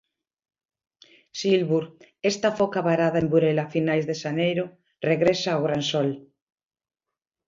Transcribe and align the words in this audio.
Silbur, 1.41 1.83
esta 2.31 2.49
foca 2.59 2.85
varada 2.89 3.17
en 3.21 3.27
Burela 3.31 3.63
a 3.65 3.71
finais 3.75 4.05
de 4.09 4.15
xaneiro, 4.21 4.65
regresa 5.09 5.49
ao 5.51 5.63
Gran 5.65 5.83
Sol. 5.91 6.09